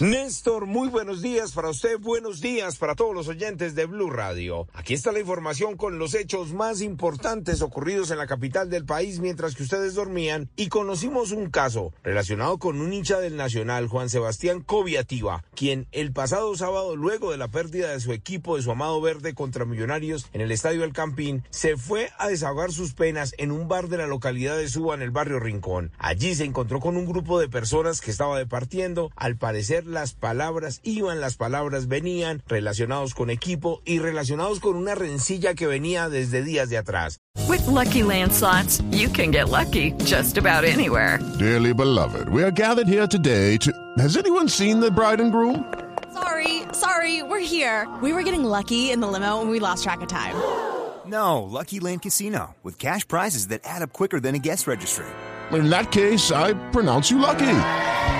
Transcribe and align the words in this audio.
Néstor, 0.00 0.66
muy 0.66 0.88
buenos 0.88 1.22
días 1.22 1.52
para 1.52 1.70
usted, 1.70 1.98
buenos 1.98 2.40
días 2.40 2.76
para 2.76 2.94
todos 2.94 3.14
los 3.14 3.28
oyentes 3.28 3.74
de 3.74 3.86
Blue 3.86 4.10
Radio. 4.10 4.68
Aquí 4.74 4.92
está 4.92 5.10
la 5.10 5.20
información 5.20 5.76
con 5.76 5.98
los 5.98 6.14
hechos 6.14 6.52
más 6.52 6.82
importantes 6.82 7.62
ocurridos 7.62 8.10
en 8.10 8.18
la 8.18 8.26
capital 8.26 8.68
del 8.68 8.84
país 8.84 9.20
mientras 9.20 9.54
que 9.54 9.62
ustedes 9.62 9.94
dormían 9.94 10.50
y 10.54 10.68
conocimos 10.68 11.32
un 11.32 11.50
caso 11.50 11.94
relacionado 12.02 12.58
con 12.58 12.80
un 12.80 12.92
hincha 12.92 13.20
del 13.20 13.36
Nacional, 13.36 13.88
Juan 13.88 14.10
Sebastián 14.10 14.60
Coviativa, 14.60 15.44
quien 15.54 15.86
el 15.92 16.12
pasado 16.12 16.54
sábado, 16.56 16.94
luego 16.94 17.30
de 17.30 17.38
la 17.38 17.48
pérdida 17.48 17.90
de 17.90 18.00
su 18.00 18.12
equipo 18.12 18.56
de 18.56 18.62
su 18.62 18.70
amado 18.70 19.00
verde 19.00 19.34
contra 19.34 19.64
Millonarios 19.64 20.26
en 20.32 20.42
el 20.42 20.52
Estadio 20.52 20.84
El 20.84 20.92
Campín, 20.92 21.42
se 21.50 21.76
fue 21.76 22.10
a 22.18 22.28
desahogar 22.28 22.72
sus 22.72 22.92
penas 22.92 23.34
en 23.38 23.50
un 23.50 23.66
bar 23.66 23.88
de 23.88 23.96
la 23.96 24.06
localidad 24.06 24.56
de 24.56 24.68
Suba 24.68 24.94
en 24.94 25.02
el 25.02 25.10
barrio 25.10 25.40
Rincón. 25.40 25.92
Allí 25.98 26.34
se 26.34 26.44
encontró 26.44 26.80
con 26.80 26.96
un 26.96 27.06
grupo 27.06 27.40
de 27.40 27.48
personas 27.48 28.00
que 28.00 28.10
estaba 28.10 28.38
departiendo. 28.38 29.10
Al 29.16 29.36
parecer 29.36 29.75
las 29.84 30.14
palabras 30.14 30.80
iban, 30.84 31.20
las 31.20 31.36
palabras 31.36 31.88
venían, 31.88 32.42
relacionados 32.46 33.14
con 33.14 33.28
equipo 33.28 33.82
y 33.84 33.98
relacionados 33.98 34.60
con 34.60 34.76
una 34.76 34.94
rencilla 34.94 35.54
que 35.54 35.66
venía 35.66 36.08
desde 36.08 36.42
días 36.42 36.70
de 36.70 36.78
atrás. 36.78 37.20
With 37.48 37.66
Lucky 37.66 38.02
Land 38.02 38.32
slots, 38.32 38.82
you 38.90 39.08
can 39.08 39.30
get 39.30 39.50
lucky 39.50 39.92
just 40.04 40.38
about 40.38 40.64
anywhere. 40.64 41.18
Dearly 41.38 41.74
beloved, 41.74 42.28
we 42.30 42.42
are 42.42 42.50
gathered 42.50 42.88
here 42.88 43.06
today 43.06 43.58
to. 43.58 43.70
Has 43.98 44.16
anyone 44.16 44.48
seen 44.48 44.80
the 44.80 44.90
bride 44.90 45.20
and 45.20 45.30
groom? 45.30 45.64
Sorry, 46.12 46.62
sorry, 46.72 47.22
we're 47.22 47.44
here. 47.44 47.86
We 48.02 48.12
were 48.12 48.22
getting 48.22 48.44
lucky 48.44 48.90
in 48.90 49.00
the 49.00 49.06
limo 49.06 49.42
and 49.42 49.50
we 49.50 49.60
lost 49.60 49.84
track 49.84 50.00
of 50.00 50.08
time. 50.08 50.34
No, 51.06 51.44
Lucky 51.44 51.78
Land 51.78 52.02
Casino, 52.02 52.56
with 52.64 52.80
cash 52.80 53.06
prizes 53.06 53.46
that 53.48 53.60
add 53.62 53.80
up 53.80 53.92
quicker 53.92 54.18
than 54.18 54.34
a 54.34 54.40
guest 54.40 54.66
registry. 54.66 55.06
In 55.52 55.70
that 55.70 55.92
case, 55.92 56.32
I 56.32 56.54
pronounce 56.72 57.12
you 57.12 57.20
lucky. 57.20 57.46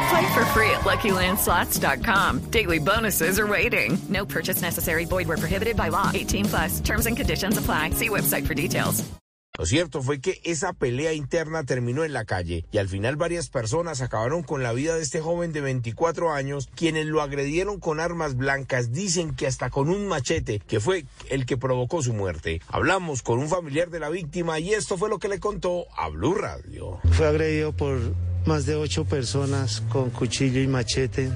Play 0.08 0.34
for 0.34 0.44
free 0.46 0.70
at 0.70 0.82
LuckyLandSlots.com. 0.82 2.50
Daily 2.50 2.78
bonuses 2.78 3.38
are 3.38 3.46
waiting. 3.46 3.98
No 4.08 4.24
purchase 4.24 4.62
necessary. 4.62 5.04
Void 5.04 5.26
where 5.28 5.38
prohibited 5.38 5.76
by 5.76 5.88
law. 5.88 6.10
18 6.14 6.44
plus. 6.44 6.80
Terms 6.80 7.06
and 7.06 7.16
conditions 7.16 7.58
apply. 7.58 7.90
See 7.90 8.08
website 8.08 8.46
for 8.46 8.54
details. 8.54 9.02
Lo 9.58 9.64
cierto 9.64 10.02
fue 10.02 10.20
que 10.20 10.38
esa 10.44 10.74
pelea 10.74 11.14
interna 11.14 11.64
terminó 11.64 12.04
en 12.04 12.12
la 12.12 12.26
calle 12.26 12.66
y 12.72 12.78
al 12.78 12.88
final 12.88 13.16
varias 13.16 13.48
personas 13.48 14.02
acabaron 14.02 14.42
con 14.42 14.62
la 14.62 14.74
vida 14.74 14.94
de 14.96 15.02
este 15.02 15.22
joven 15.22 15.54
de 15.54 15.62
24 15.62 16.32
años, 16.32 16.68
quienes 16.74 17.06
lo 17.06 17.22
agredieron 17.22 17.80
con 17.80 17.98
armas 17.98 18.36
blancas, 18.36 18.92
dicen 18.92 19.34
que 19.34 19.46
hasta 19.46 19.70
con 19.70 19.88
un 19.88 20.08
machete, 20.08 20.58
que 20.58 20.78
fue 20.78 21.06
el 21.30 21.46
que 21.46 21.56
provocó 21.56 22.02
su 22.02 22.12
muerte. 22.12 22.60
Hablamos 22.68 23.22
con 23.22 23.38
un 23.38 23.48
familiar 23.48 23.88
de 23.88 24.00
la 24.00 24.10
víctima 24.10 24.58
y 24.58 24.74
esto 24.74 24.98
fue 24.98 25.08
lo 25.08 25.18
que 25.18 25.28
le 25.28 25.40
contó 25.40 25.86
a 25.96 26.10
Blue 26.10 26.34
Radio. 26.34 27.00
Fue 27.12 27.26
agredido 27.26 27.72
por 27.72 27.98
más 28.46 28.66
de 28.66 28.76
ocho 28.76 29.04
personas 29.04 29.82
con 29.88 30.10
cuchillo 30.10 30.60
y 30.60 30.66
machete, 30.66 31.30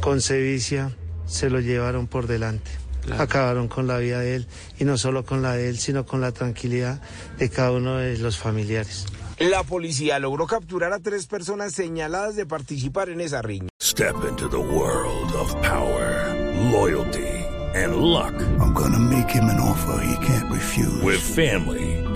con 0.00 0.20
sevicia, 0.20 0.96
se 1.26 1.50
lo 1.50 1.60
llevaron 1.60 2.06
por 2.06 2.26
delante. 2.26 2.70
Acabaron 3.18 3.68
con 3.68 3.86
la 3.86 3.98
vida 3.98 4.20
de 4.20 4.36
él 4.36 4.46
y 4.78 4.84
no 4.84 4.98
solo 4.98 5.24
con 5.24 5.42
la 5.42 5.54
de 5.54 5.68
él, 5.70 5.78
sino 5.78 6.04
con 6.04 6.20
la 6.20 6.32
tranquilidad 6.32 7.00
de 7.38 7.48
cada 7.48 7.72
uno 7.72 7.96
de 7.96 8.18
los 8.18 8.36
familiares. 8.36 9.06
La 9.38 9.62
policía 9.62 10.18
logró 10.18 10.46
capturar 10.46 10.92
a 10.92 10.98
tres 10.98 11.26
personas 11.26 11.72
señaladas 11.72 12.36
de 12.36 12.44
participar 12.44 13.08
en 13.08 13.22
esa 13.22 13.40
riña. 13.40 13.68
Step 13.82 14.16
into 14.28 14.48
the 14.48 14.58
world 14.58 15.32
of 15.34 15.54
power, 15.62 16.34
loyalty, 16.70 17.26
and 17.74 17.96
luck. 17.96 18.34
I'm 18.60 18.74
gonna 18.74 18.98
make 18.98 19.30
him 19.30 19.44
an 19.44 19.58
offer 19.58 20.02
he 20.04 20.26
can't 20.26 20.50
refuse. 20.50 21.02
With 21.02 21.20
family, 21.20 21.99